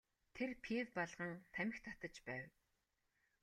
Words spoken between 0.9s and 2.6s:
балган тамхи татаж байв.